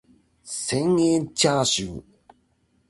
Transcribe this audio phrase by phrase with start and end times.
[0.43, 2.03] 千円チャーシュー